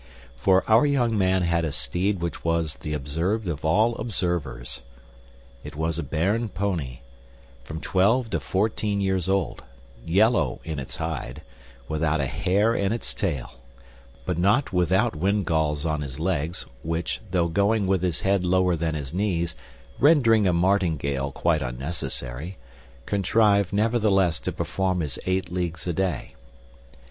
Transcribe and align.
For 0.35 0.63
our 0.67 0.83
young 0.87 1.15
man 1.15 1.43
had 1.43 1.63
a 1.63 1.71
steed 1.71 2.21
which 2.21 2.43
was 2.43 2.77
the 2.77 2.95
observed 2.95 3.47
of 3.47 3.63
all 3.63 3.93
observers. 3.97 4.81
It 5.63 5.75
was 5.75 5.99
a 5.99 6.03
Béarn 6.03 6.51
pony, 6.55 7.01
from 7.63 7.79
twelve 7.79 8.31
to 8.31 8.39
fourteen 8.39 8.99
years 8.99 9.29
old, 9.29 9.61
yellow 10.03 10.59
in 10.63 10.79
his 10.79 10.95
hide, 10.97 11.43
without 11.87 12.19
a 12.19 12.25
hair 12.25 12.73
in 12.73 12.91
his 12.91 13.13
tail, 13.13 13.57
but 14.25 14.39
not 14.39 14.73
without 14.73 15.15
windgalls 15.15 15.85
on 15.85 16.01
his 16.01 16.19
legs, 16.19 16.65
which, 16.81 17.21
though 17.29 17.47
going 17.47 17.85
with 17.85 18.01
his 18.01 18.21
head 18.21 18.43
lower 18.43 18.75
than 18.75 18.95
his 18.95 19.13
knees, 19.13 19.55
rendering 19.99 20.47
a 20.47 20.51
martingale 20.51 21.31
quite 21.31 21.61
unnecessary, 21.61 22.57
contrived 23.05 23.71
nevertheless 23.71 24.39
to 24.39 24.51
perform 24.51 25.01
his 25.01 25.19
eight 25.27 25.51
leagues 25.51 25.85
a 25.85 25.93
day. 25.93 26.33